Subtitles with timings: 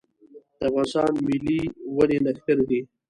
[0.59, 1.59] د افغانستان ملي
[1.95, 2.81] ونې نښتر دی